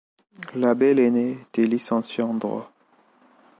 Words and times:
L'abbé 0.55 0.95
Lesné 0.95 1.33
était 1.43 1.67
licencié 1.67 2.23
en 2.23 2.33
droit. 2.33 2.71